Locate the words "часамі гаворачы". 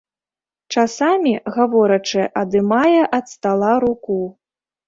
0.75-2.23